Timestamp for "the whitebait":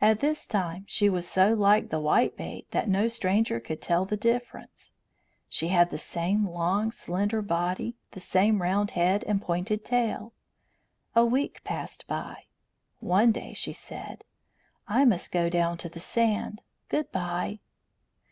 1.88-2.70